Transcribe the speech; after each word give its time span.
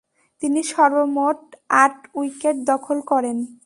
তিনি 0.41 0.61
সর্বমোট 0.71 1.39
আট 1.83 1.95
উইকেট 2.19 2.55
দখল 2.71 2.97
করেন। 3.11 3.37